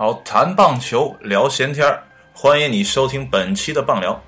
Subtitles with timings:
[0.00, 2.00] 好，谈棒球，聊闲天儿，
[2.32, 4.22] 欢迎你收听本期的棒聊。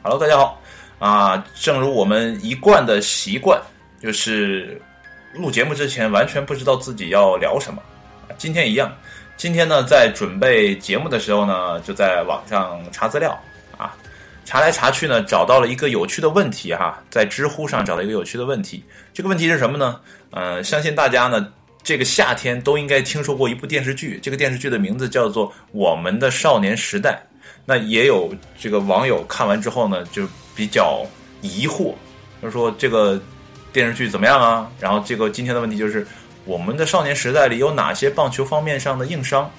[0.00, 0.62] Hello，大家好
[1.00, 1.44] 啊！
[1.56, 3.60] 正如我们一贯的习惯，
[4.00, 4.80] 就是
[5.34, 7.82] 录节目之前完全不知道自己要聊什么。
[8.36, 8.96] 今天一样，
[9.36, 13.36] 今天呢，在准备节目的时候呢，就在网上查资料
[13.76, 13.96] 啊，
[14.44, 18.84] 查来查去呢，找到了一个有趣的问题哈，在知乎上找到一个有趣的问题。
[19.12, 20.00] 这个问题是什么呢？
[20.30, 21.54] 呃，相信大家呢。
[21.82, 27.10] 这个夏天都应该听说过一部电视剧，这个电视剧的名字叫做《我们的少年时代》。
[27.64, 31.04] 那也有这个网友看完之后呢，就比较
[31.40, 31.94] 疑惑，
[32.42, 33.20] 就说这个
[33.72, 34.70] 电视剧怎么样啊？
[34.80, 36.04] 然后这个今天的问题就是
[36.44, 39.50] 《我们的少年时代》里有哪些棒球方面上的硬伤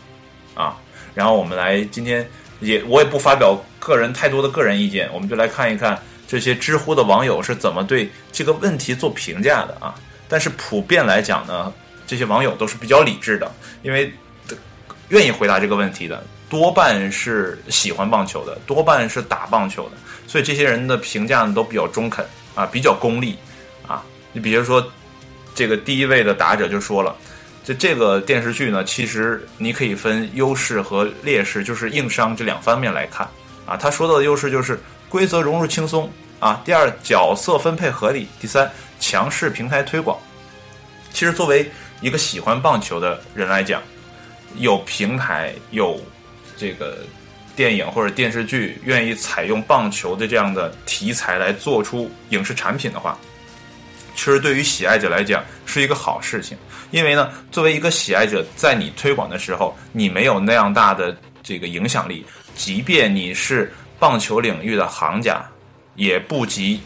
[0.56, 0.78] 啊？
[1.16, 2.28] 然后我们来今天
[2.59, 9.95] 也我也不发表个人太多的个人意见，我们就来看一看这些知乎的网友是怎么对这个问题做评价的啊。
[10.28, 11.73] 但是普遍来讲呢。
[12.09, 13.52] 这些网友都是比较理智的，
[13.83, 14.11] 因为
[15.09, 23.37] 愿意回答这个问题的多半是喜欢棒球的，多半是打棒球的，所以这些人的评价呢都比较中肯啊，比较功利
[23.87, 24.03] 啊。
[24.31, 24.83] 你比如说，
[25.53, 27.15] 这个第一位的答者就说了，
[27.63, 33.30] 就这个电视剧呢，其实你可以分优势和劣势，就是硬伤这两方面来看
[33.67, 33.77] 啊。
[33.77, 38.67] 他说到的优势就是规则融入轻松啊，第二角色分配合理，第三
[38.99, 40.17] 强势平台推广。
[41.11, 41.69] 其实作为
[42.02, 43.81] 一个喜欢棒球的人来讲，
[44.58, 46.00] 有平台有
[46.58, 47.00] 这个
[47.55, 53.17] 电影或者电视剧愿意采用棒球的这样的题材来做出影视产品的话，
[54.16, 56.58] 其实对于喜爱者来讲是一个好事情。
[56.92, 65.45] 因为呢，作为一个喜爱者，在你推广的时候，你没有那样大的这个影响力，即便你是棒球领域的行家，
[65.95, 66.81] 也不及。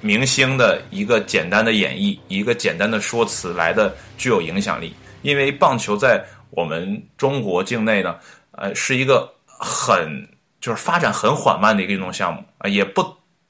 [0.00, 4.94] 明星的一个简单的演绎，一个简单的说辞来的具有影响力。
[5.22, 8.16] 因为棒球在我们中国境内呢，
[8.52, 10.26] 呃，是一个很
[10.60, 13.04] 就是发展很缓慢的一个运动项目啊，也不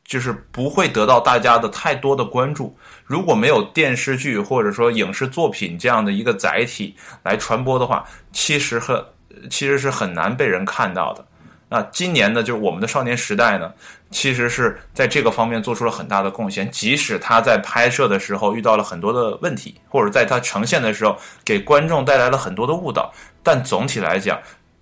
[0.04, 2.74] 就是不会得到大家的太多的关注。
[3.04, 8.02] 如果没有电视剧或者说影视作品这样的一个载体来传播的话，
[8.32, 9.04] 其实很
[9.50, 11.24] 其实是很难被人看到的。
[11.70, 13.70] 那今年呢，就是我们的少年时代呢，
[14.10, 16.70] 其实是在这个方面做出了很大的贡献。
[16.70, 21.14] 即使他在拍摄的时候遇到了很多的问题，或者在他呈现的时候
[21.44, 23.12] 给观众带来了很多的误导，
[23.42, 24.40] 但总体来讲，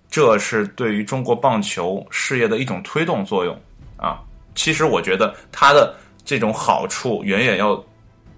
[0.09, 3.53] 这是对于中国棒球事业的一种推动作用
[3.97, 4.21] 啊。
[4.55, 5.93] 其实我觉得它的
[6.23, 7.83] 这种好处远远要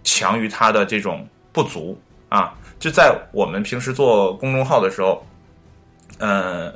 [0.03, 1.23] 强于它的这种
[1.53, 1.95] 不足
[2.29, 2.51] 啊。
[2.79, 5.23] 就在我们平时做公众号的时候，
[6.17, 6.75] 嗯。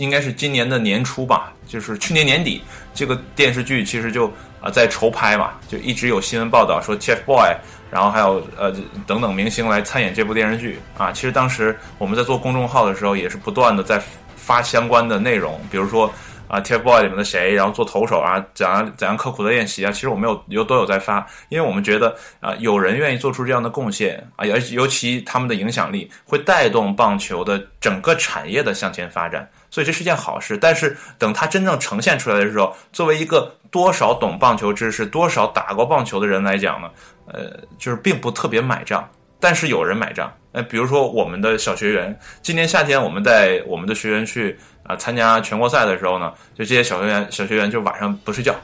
[0.00, 2.62] 应该是今年的年初吧，就是去年年底，
[2.94, 7.54] 这个电视剧其实就啊在筹拍嘛，就一直有新闻报道说 TFBOY，
[7.90, 8.74] 然后还有呃
[9.06, 11.12] 等等明星来参演这部电视剧啊。
[11.12, 14.02] 其实当时我们在做公众号的时候，也是不断的在
[14.36, 16.10] 发相关的内容，比如说
[16.48, 19.92] 啊 TFBOY 里面的谁，然后做投手啊，怎样怎样刻苦的练习啊。
[19.92, 29.48] 其实我们有有都有在发，因为我们觉得啊有人愿意做出这样的贡献啊，尤尤其他们的影响力会带动棒球的整个产业的向前发展。
[29.70, 36.90] 所以这是件好事，但是等它真正呈现出来的时候，作为一个多少懂棒球知识、多少打过棒球的人来讲呢，
[37.26, 39.08] 呃，就是并不特别买账。
[39.42, 48.54] 但是有人买账，呃，比如说我们的小学员，今年夏天我们带我们的学员去啊参加全国赛的时候呢，就这些小学员小学员就晚上不睡觉，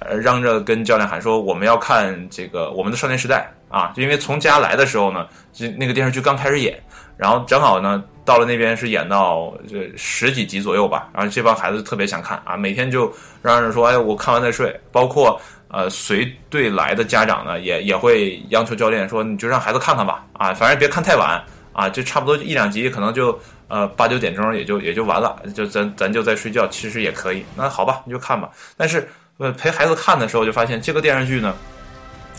[0.00, 6.78] 呃，嚷着跟教练喊说我们要看这个我们的少年时代啊，就因为从家来的时候呢，就那个电视剧刚开始演，
[7.16, 8.02] 然后正好呢。
[8.26, 13.04] 到了那边是演到这十几集左右吧，然后这帮孩子特别想看啊，每天就
[13.40, 21.40] 嚷着说：“哎，我看完再睡。”包括呃随队来的家长呢，也也会央求教练说：“你就让孩子看看吧，啊，反正别看太晚
[21.72, 27.44] 啊，就差不多一两集，可能就呃八九点钟也就也就完了，就咱咱就在睡觉，其实也可以。
[27.54, 28.50] 那好吧，你就看吧。
[28.76, 29.08] 但是
[29.38, 31.54] 呃陪孩子看的时候，就发现这个电视剧呢，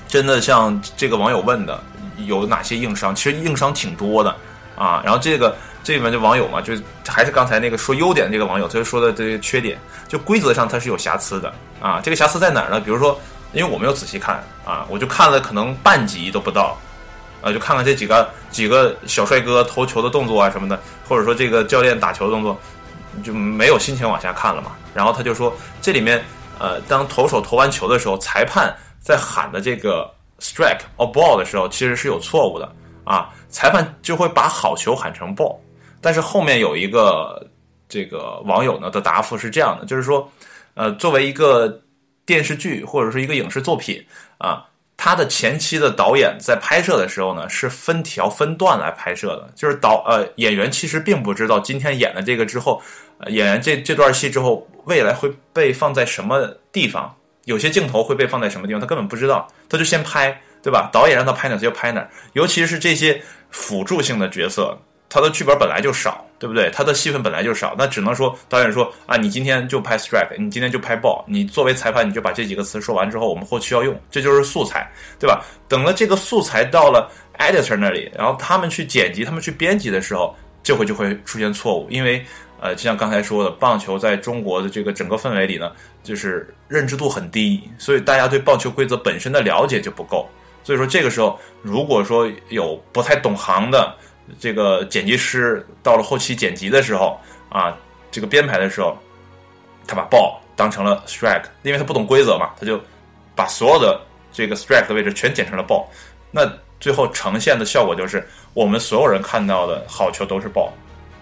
[0.08, 1.82] 真的像这个网友问的，
[2.26, 3.14] 有哪些硬伤？
[3.14, 4.36] 其实硬伤挺多的
[4.76, 5.02] 啊。
[5.04, 5.56] 然后这个。
[5.84, 6.74] 这里面就网友嘛，就
[7.08, 12.02] 还是刚才那个说优点这个网友，他就说的这个缺点，就规则上它是有瑕疵的啊。
[12.04, 12.78] 这个瑕疵在哪儿呢？
[12.82, 13.18] 比如说，
[13.54, 16.78] 因为我没有仔细看啊，我就看了可能半集都不到，
[17.42, 20.78] 啊，就看看这几个几个小帅哥投球的动作啊什么的，
[21.08, 22.60] 或者说这个教练打球的动作，
[23.24, 24.72] 就没有心情往下看了嘛。
[24.94, 26.22] 然后他就说，这里面
[26.60, 30.10] 呃，当投手投完球的时候，裁判在喊的这个
[30.40, 32.72] strike or ball 的时候，其实是有错误的
[33.04, 35.58] 啊，裁判就会把好球喊成 ball。
[36.00, 37.46] 但是后面有一个
[37.90, 40.32] 这个网友呢的答复是这样的，就是说，
[40.76, 41.82] 呃，作为一个
[42.26, 44.06] 电视剧或者是一个影视作品
[44.38, 44.64] 啊，
[44.96, 52.82] 他的前期的导演在拍摄的时候呢，是分条分段来拍摄的，就是导呃演员其实并不知道今天演了这个之后，
[53.28, 57.14] 演员这这段戏之后未来会被放在什么地方，
[57.46, 60.90] 有些镜头会被放在什么地方，他根本不知道，他就先拍，对吧？
[60.94, 64.78] 导演让他拍哪他就拍哪，尤其是这些辅助性的角色。
[65.10, 66.70] 他的剧本本来就少，对不对？
[66.72, 75.46] 他的戏份本来就少，那只能说导演说啊，你今天就拍 strike，你今天就拍 ball，你作为裁判你就把这几个词说完之后，我们后期要用，这就是素材，对吧？
[75.70, 77.10] 等了这个素材到了
[77.40, 82.26] editor 那里，然后他们去剪辑、他们去编辑的时候，这回就会出现错误，因为
[82.60, 85.72] 呃，就像刚才说的，棒球在中国的这个整个氛围里呢，
[86.04, 90.28] 就是认知度很低，所以大家对棒球规则本身的了解就不够，
[90.64, 93.96] 所以说这个时候如果说有不太懂行的。
[94.42, 97.18] 这个剪辑师到了后期剪辑的时候
[97.48, 97.74] 啊，
[98.12, 98.94] 这个编排的时候，
[99.88, 102.78] 他把 ball 当成了 strike，因为他不懂规则嘛，他就
[103.34, 104.02] 把所有的
[104.34, 105.86] 这个 strike 的位置全剪成了 ball，
[106.30, 106.46] 那
[106.78, 110.72] 最后呈现的效果就是我们所有人看到的好球都是 ball，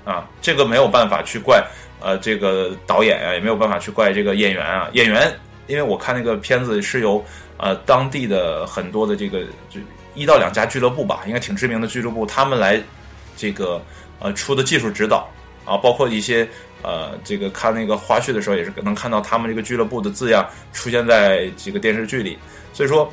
[0.05, 1.61] 啊，这个没有办法去怪
[1.99, 5.29] 呃这个导演啊，也没有办法去怪这个演员啊，演员，
[5.67, 7.21] 因为我看那个片子是由
[7.57, 9.81] 呃当地的很多的这个就。
[10.17, 12.81] 一到两家俱乐部吧，应该挺知名的俱乐部，他们来
[13.35, 13.83] 这个
[14.17, 15.27] 呃出的技术指导
[15.65, 16.47] 啊，包括一些
[16.81, 22.39] 呃这个看那个花絮的时候，也是能看到他们这个俱乐部的字样出现在这个电视剧里，
[22.71, 23.11] 所以说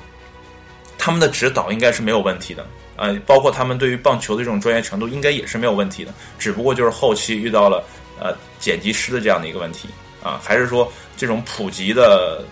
[1.02, 2.64] 他们的指导应该是没有问题的。
[2.96, 7.82] 啊，包括他们对于棒球的这种专业程度应该也是没有问题的，只不过就是后期遇到了
[8.20, 9.88] 呃剪辑师的这样的一个问题。
[10.22, 12.44] 啊，还是说这种普及的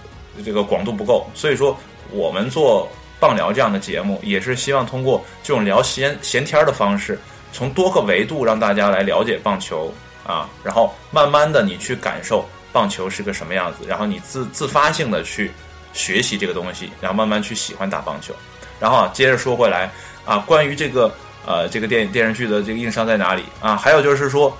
[0.44, 1.78] 这个广度不够，所以说
[2.10, 2.90] 我们做。
[3.20, 7.18] 棒聊这样的节目，也是希望通过这种聊闲闲天儿的方式，
[7.52, 9.92] 从多个维度让大家来了解棒球。
[10.26, 15.50] 啊，然后慢慢的你去感受棒球是个什么样子，然后你自自发性的去
[15.92, 18.34] 学习这个东西，然后慢慢去喜欢打棒球。
[18.78, 19.90] 然后啊，接着说回来
[20.24, 21.12] 啊，关于这个
[21.46, 23.76] 呃这个电影电视剧的这个硬伤在哪里啊？
[23.76, 24.56] 还有就是说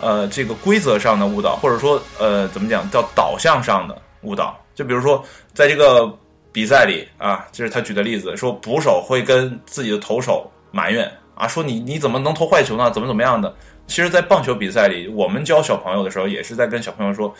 [0.00, 5.24] 呃这个规则上的误导，或者说呃怎么讲叫导向上的误导，就比如说
[5.54, 6.18] 在这个。
[6.54, 12.90] 比赛里啊，这是他举的例子，说捕手会跟自己的投手埋怨啊，说你你怎么能投坏球呢？
[12.90, 13.56] 怎么怎么样的？
[13.86, 17.34] 其实，在棒球比赛里，我们教小朋友的时候，也是在跟小朋友，说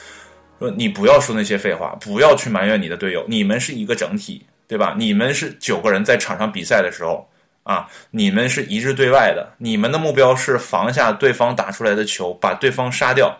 [0.70, 4.94] 你不要说那些废话，不要去埋怨你的队友，你们是一个整体，对吧？
[4.96, 7.28] 你们是九个人在场上比赛的时候
[7.62, 13.36] 啊，你们是一致对外的，你们的目标是防下对方打出来的球，把对方杀掉，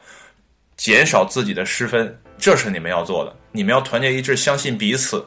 [0.77, 5.25] 减少自己的失分，这是你们要做的，你们要团结一致，相信彼此。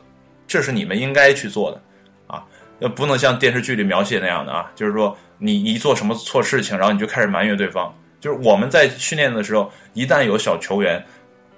[0.47, 1.81] 这是你们应该去做的，
[2.27, 2.43] 啊，
[2.77, 7.91] 那，不能像电视剧里描写那样的啊，就是说你一做什么错事情，然后你就开始埋怨对方。
[8.19, 11.03] 就是我们在训练的时候，一旦有小球员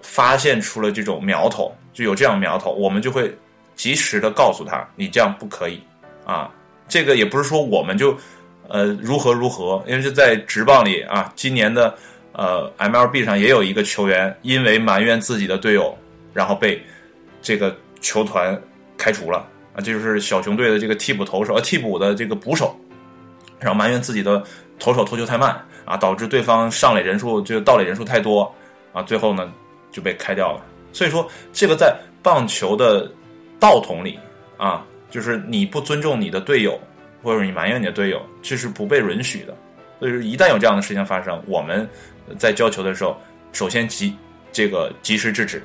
[0.08, 3.36] 发现出了这种苗头，就有这样苗头，我们就会
[3.76, 5.82] 及时的告诉他，你这样不可以
[6.26, 6.50] 啊。
[6.88, 8.18] 这个也不是说我们就
[8.70, 11.94] 呃如何如何，因为是在职棒里啊，今年的
[12.32, 15.96] 呃 MLB 上也有一个球员因为埋怨自己的队友，
[16.34, 16.82] 然后被
[17.42, 18.58] 这个球团。
[19.00, 19.38] 开除了
[19.76, 22.76] 啊，这就是小熊队的这个替补投手，呃，替补的这个捕手，
[23.60, 24.44] 然后埋怨自己的
[24.80, 25.56] 投手投球太慢
[25.86, 28.52] 啊，导致对方上垒人数就盗垒人数太多
[28.92, 29.54] 啊，最后呢
[29.92, 30.62] 就被开掉了。
[30.94, 33.12] 所以说，这个在棒球的
[33.60, 34.20] 道统里
[34.58, 36.80] 啊，就是你不尊重你的队友，
[37.22, 39.56] 或者你埋怨你的队友，这是不被允许的。
[40.00, 41.88] 所以说，一旦有这样的事情发生，我们
[42.38, 43.20] 在教球的时候，
[43.52, 44.16] 首先及
[44.52, 45.62] 这个及时制止。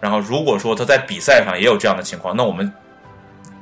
[0.00, 2.70] 然后，如果说他在比赛上也有这样的情况，那我们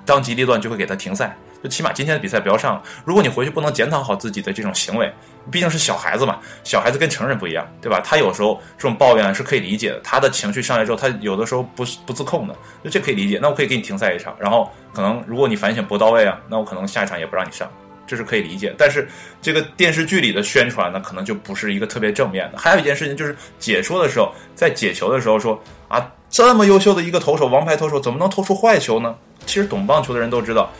[0.04, 2.80] 当机立断就会给他停赛，就起码今天的比赛不要上。
[3.06, 5.10] 如果你回去不能检讨好自己的这种行为，
[5.50, 8.02] 毕竟是小孩子嘛，小孩子跟成人不一样，对吧？
[8.04, 12.54] 他有时候这种抱怨是可以理解的，他的情绪上来之后，他有的时候不不自控的，
[12.84, 13.38] 就这可以理解。
[13.40, 17.66] 那我可以给你停赛一场，然后可能如果你反省不到位啊，那我可能下一场也不让你上。
[18.06, 19.08] 这是可以理解，但是
[19.40, 22.58] 这个电视剧里的宣传呢，可能就不是一个特别正面的。
[22.58, 29.16] 还有一件事情就是解说的时候，在解球的时候说啊，这么优秀的一个投手，王牌投手怎么能投出坏球呢？
[29.46, 30.70] 其实懂棒球的人都知道，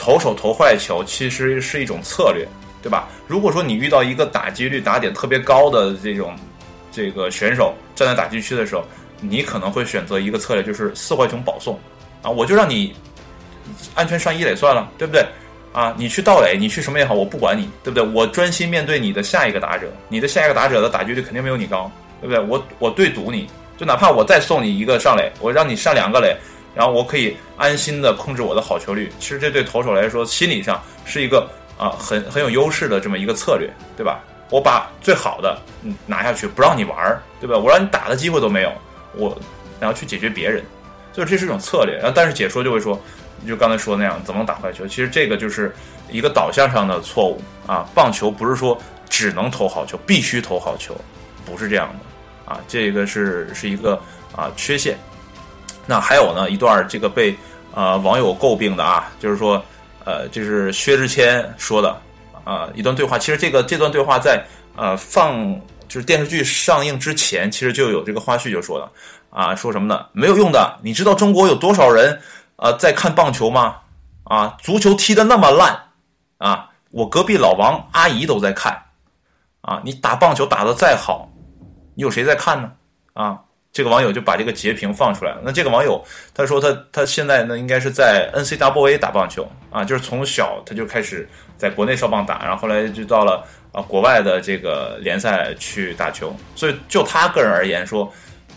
[0.00, 2.48] 投手投坏球其实是一种策略，
[2.82, 3.06] 对吧？
[3.26, 6.34] 如果说你遇到一个打击率、打点特别高的这种
[6.90, 8.82] 这个选手站在打击区的时候，
[9.20, 11.78] 你可能会选择一个策略，就是四坏球保送
[12.22, 12.94] 啊，我就让你
[13.94, 15.22] 安全上一垒算了，对不对？
[15.74, 18.02] 啊，你去盗垒，你去什么也好，我不管你，对不对？
[18.02, 21.92] 我专心面对你的下一个打者，你的下一个打者的打击率肯定没有你高，
[22.22, 22.42] 对不对？
[22.42, 26.34] 我我对赌你，就哪怕我再送你一个上垒，我让你上两个垒，
[26.74, 29.12] 然后我可以安心的控制我的好球率。
[29.18, 31.48] 其实这对投手来说，心理上是一个
[31.78, 34.20] 啊很很有优势的这么一个策略，对吧？
[34.50, 37.56] 我把最好的嗯拿下去，不让你玩儿，对吧？
[37.56, 38.72] 我让你打的机会都没有，
[39.14, 39.36] 我
[39.78, 40.64] 然后去解决别人，
[41.12, 41.96] 所以这是一种策略。
[41.96, 43.00] 然后但是解说就会说。
[43.48, 44.86] 就刚才说那样，怎么打坏球？
[44.86, 45.74] 其实这个就是
[46.10, 47.88] 一个导向上的错误啊！
[47.94, 50.94] 棒球不是说只能投好球，必须投好球，
[51.46, 52.60] 不是这样的啊！
[52.68, 53.98] 这个是是一个
[54.36, 54.94] 啊缺陷。
[55.90, 57.36] 那还有呢，一段这个被
[57.74, 59.60] 呃网友诟病的啊，就是说
[60.04, 62.00] 呃，这是薛之谦说的
[62.44, 63.18] 啊一段对话。
[63.18, 64.40] 其实这个这段对话在
[64.76, 65.52] 呃放
[65.88, 68.88] 就是电视剧上映之前，其实就有这个花絮就说了
[69.30, 70.06] 啊，说什么呢？
[70.12, 72.20] 没有用的，你知道中国有多少人？
[72.54, 73.78] 啊，在看棒球吗？
[74.22, 75.76] 啊，足球踢得那么烂，
[76.38, 78.80] 啊，我隔壁老王阿姨都在看，
[79.62, 81.28] 啊，你打棒球打得再好，
[81.96, 82.70] 你有谁在看呢？
[83.14, 83.40] 啊，
[83.72, 85.40] 这个网友就把这个截屏放出来了。
[85.44, 96.34] 那这个网友他说他他现在呢应该是在 NCAA 打棒球啊，就是从小他就开始在国内少棒打，然后后来就到了啊国外的这个联赛去打球。
[96.54, 98.12] 所以就他个人而言说。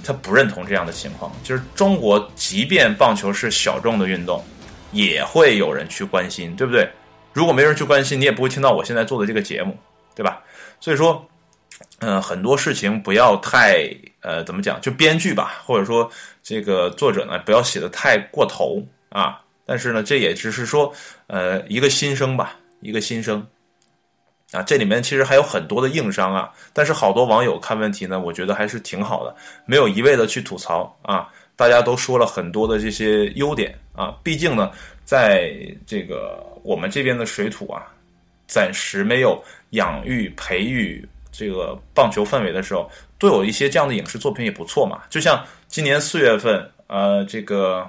[0.05, 4.43] 他不认同这样的情况，就是中国即便棒球是小众的运动，
[4.91, 6.85] 也会有人去关心，对不对？
[7.31, 9.77] 如果没人去关心，你也不会听到我现在做的这个节目，
[10.13, 10.41] 对吧？
[10.81, 11.25] 所以说，
[11.99, 13.89] 嗯，很多事情不要太
[14.21, 14.79] 呃，怎么讲？
[14.81, 16.09] 就编剧吧，或者说
[16.41, 19.41] 这个作者呢，不要写的太过头啊。
[19.65, 20.93] 但是呢，这也只是说
[21.27, 23.45] 呃一个心声吧，一个心声。
[24.51, 29.35] 啊，这里面其实还有很多的硬伤啊，但是好多网友看问题呢，我觉得还是挺好的，
[29.65, 34.69] 没有一味的去吐槽啊，大家都说了很多的这些优点啊，毕竟呢，
[35.05, 35.51] 在
[35.87, 37.81] 这个我们这边的水土啊，
[38.45, 47.85] 暂时没有养育培育这个棒球氛围的时候，都有一些这样的影视作品也不错嘛，就像今年四月份，呃，这个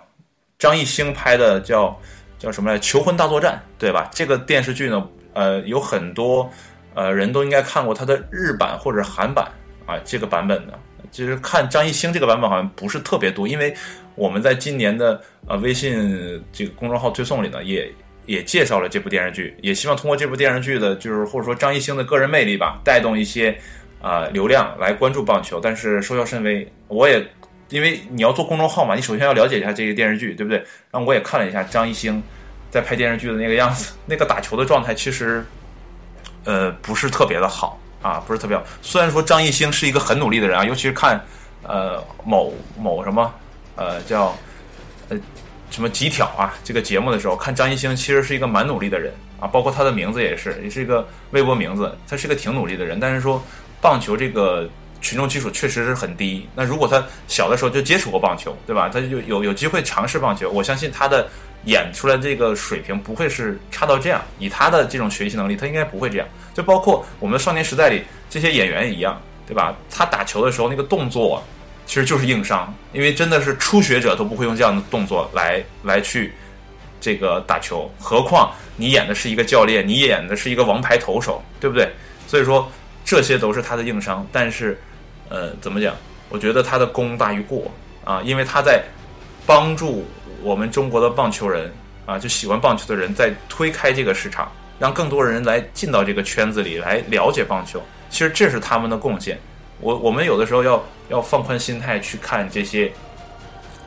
[0.59, 1.97] 张艺兴拍的叫
[2.39, 4.11] 叫什么来，《求婚大作战》，对吧？
[4.13, 5.09] 这个电视剧呢。
[5.37, 6.49] 呃，有很多
[6.95, 9.51] 呃人都应该看过他的日版或者韩版
[9.85, 10.79] 啊，这个版本的，
[11.11, 13.75] 其实看张艺兴这个版本好像不是特别多，因为
[14.15, 17.93] 我们在今年的呃微信这个公众号推送里呢，也
[18.27, 23.59] 也介绍了这部电视剧，也希望通过这部电视剧的，就是或者说张艺兴的个人魅力吧，带动一些
[24.01, 26.71] 啊流量来关注棒球，但是收效甚微。
[26.89, 27.27] 我也
[27.69, 30.59] 因为你要做公众号嘛，你首先要了解一下这个电视剧，对不对？
[30.91, 32.23] 然后我也看了一下张艺兴。
[32.71, 35.47] 在拍电视剧的那个样子， 那个打球的状态其实，
[36.43, 38.65] 呃，不是特别的好啊，不是特别好。
[38.83, 41.25] 虽然说张艺兴是一个很努力的人啊，尤其是看
[41.63, 43.33] 呃某某什么
[43.77, 44.37] 呃叫
[45.09, 45.17] 呃
[45.75, 53.01] 什么极挑啊这个节目的时候，看张艺兴其实是一个蛮努力的人啊，包括他的名字也是，也是一个微博名字，他是一个挺努力的人。
[53.01, 53.43] 但是说
[53.81, 56.49] 棒球这个群众基础确实是很低。
[56.55, 58.89] 那如果他小的时候就接触过棒球，对吧？
[58.89, 61.29] 他就有有机会尝试棒球，我相信他的。
[61.67, 66.29] 演出来这个水平不会是差到这样，以他的这种学习能力，他应该不会这样。
[66.53, 69.75] 就包括我们少年时代里这些演员一样，对吧？
[69.91, 71.43] 他打球的时候那个动作
[71.87, 76.33] 其实就是硬伤，因为真的是初学者都不会用这样的动作来来去
[77.01, 81.89] 这个打球，何况你演的是一个教练，你演的是一个王牌投手，对不对？
[82.27, 82.71] 所以说
[83.05, 84.27] 这些都是他的硬伤。
[84.33, 84.79] 但是，
[85.29, 85.95] 呃，怎么讲？
[86.29, 87.71] 我觉得他的功大于过
[88.05, 88.83] 啊，因为他在
[89.47, 90.05] 帮助。
[90.43, 91.73] 我们中国的棒球人
[92.05, 97.83] 啊，就喜欢棒球的人在推开这个市场，让更多人来进到这个圈子里来了解棒球。
[98.11, 99.39] 其实这是他们的贡献。
[99.81, 102.93] 我我们有的时候要要放宽心态去看这些，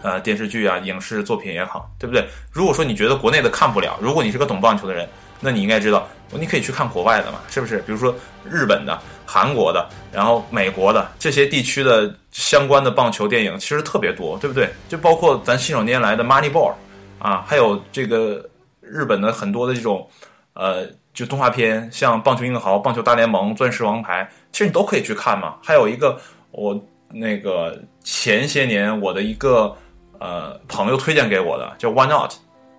[0.02, 2.28] 呃，电视剧啊、影视作品也好，对不对？
[2.52, 5.08] 如果说你觉得国内的看不了，如果你是个懂棒球的人，
[5.40, 7.78] 那你应该知道，你可以去看国外的嘛，是不是？
[7.80, 8.16] 比如说
[8.50, 12.14] 日本的、韩国的，然后美国的这些地区的。
[12.38, 14.70] 相关的棒球电影其实特别多，对不对？
[14.88, 16.72] 就包括咱信手拈来的《Moneyball》，
[17.18, 18.48] 啊，还有这个
[18.80, 20.08] 日本的很多的这种，
[20.54, 25.56] 呃，就动画片，像《棒球英豪》《棒球大联盟》《钻石王牌》，其实你都可以去看嘛。
[25.64, 26.22] 还有一个，
[26.52, 29.76] 我那个前些年我的一个
[30.20, 32.32] 呃朋友推荐给我的，叫《Why Not》。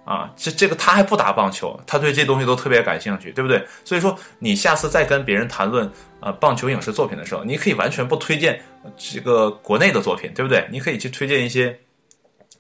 [0.05, 3.63] 啊，这这个他还不打棒球，他对这东西都特别感兴趣，对不对？
[3.85, 5.87] 所以说，你下次再跟别人谈论
[6.21, 8.59] 呃棒球影视作品的时候，你可以完全不推荐
[8.97, 10.67] 这个国内的作品，对不对？
[10.73, 11.79] 你可以去推荐一些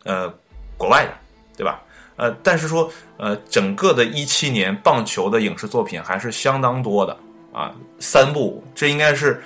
[0.04, 0.30] 呃
[0.76, 1.12] 国外的，
[1.56, 1.80] 对吧？
[2.16, 7.16] 呃，但是说呃整个的一七年棒球的影视作品还是相当多的
[7.50, 9.42] 啊，三部，这应该是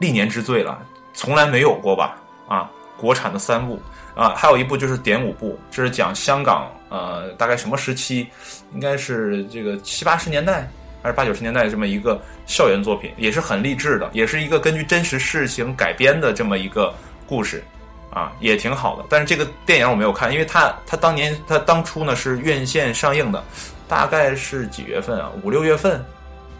[0.00, 2.16] 历年之最了，从来没有过吧？
[2.48, 3.80] 啊，国产的三部。
[4.14, 8.26] 啊，还有一部就是《点五部》，这是讲香港，呃，大概什么时期？
[8.74, 10.68] 应该是这个七八十年代
[11.02, 16.92] 还是八九十年代这么一个校园作品，也是很励志的，也是一个根据真实事情改编的这么一个
[17.26, 17.64] 故事，
[18.10, 19.04] 啊，也挺好的。
[19.08, 23.42] 但是这个电影我没有看，因为它它当年它当初呢是院线上映的，
[23.88, 25.32] 大概是几月份啊？
[25.42, 26.04] 五六月份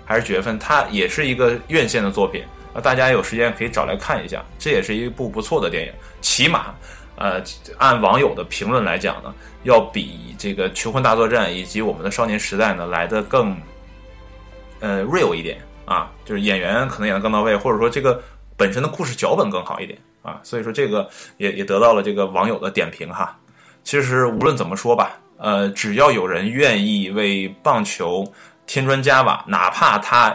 [0.06, 0.58] 还是几月份？
[0.58, 2.42] 它也是一个院线的作品
[2.74, 6.74] 啊，大家有时间可以找来看一下，这也是一部不错的电影，起码。
[7.14, 7.40] 呃，
[7.76, 9.32] 按网友的评论来讲呢，
[9.64, 13.54] 要比这个《求婚大作战》以及我们的《少年时代》呢来的更
[14.80, 18.20] 呃 real 一点啊，就是演员可能演的更到位，或者说这个
[18.56, 23.38] 本身的故事脚本更好一点啊，所以说这个也也得到了这个网友的点评哈。
[23.84, 28.26] 其实无论怎么说吧，呃，只要有人愿意为棒球
[28.66, 30.34] 添砖加瓦，哪怕他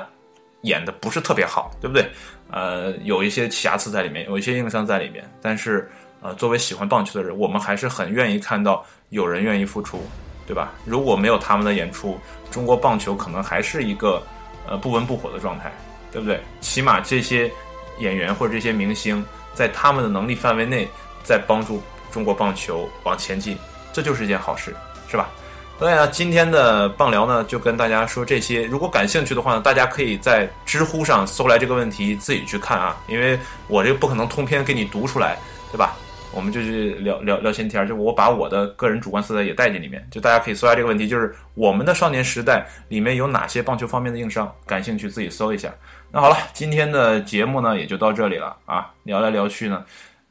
[0.61, 2.09] 演的不是特别好，对不对？
[2.49, 5.89] 呃，有一些瑕疵在里面，有一些硬伤在里面，但是
[6.21, 10.01] 呃，作为喜欢棒球的人，我们还是很愿意看到有人愿意付出，
[10.45, 10.73] 对吧？
[10.85, 12.17] 如果没有他们的演出，
[12.49, 14.21] 中国棒球可能还是一个
[14.67, 15.71] 呃不温不火的状态，
[16.11, 16.41] 对不对？
[16.61, 17.51] 起码这些
[17.99, 19.23] 演员或者这些明星，
[19.53, 20.87] 在他们的能力范围内，
[21.23, 23.57] 在帮助中国棒球往前进，
[23.91, 24.75] 这就是一件好事，
[25.09, 25.29] 是吧？
[25.79, 28.63] 所以呢，今天的棒聊呢，就跟大家说这些。
[28.63, 32.97] 如果感兴趣的话呢，大家可以在知乎上搜来这个问题，自己去看啊。
[33.07, 35.37] 因为我这不可能通篇给你读出来，
[35.71, 35.95] 对吧？
[36.33, 40.05] 我们就去聊聊聊闲天儿，就我把我的个人主观色彩也带进里面。
[40.09, 44.51] 就大家可以搜下这个问题，就是我们的少年时代里面有哪些棒球方面的硬伤？
[44.65, 45.71] 感兴趣自己搜一下。
[46.11, 48.91] 那好了，今天的节目呢也就到这里了啊。
[49.03, 49.85] 聊来聊去呢，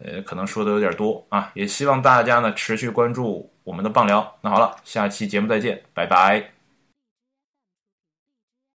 [0.04, 1.50] 呃，可能说的有点多啊。
[1.54, 3.48] 也希望大家呢持续关注。
[3.66, 6.55] 我们的棒聊，那好了，下期节目再见，拜拜。